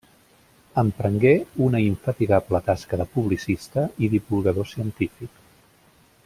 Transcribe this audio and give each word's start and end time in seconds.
Emprengué 0.81 1.33
una 1.65 1.81
infatigable 1.87 2.63
tasca 2.71 2.99
de 3.03 3.07
publicista 3.17 3.87
i 4.07 4.11
divulgador 4.15 4.71
científic. 4.73 5.39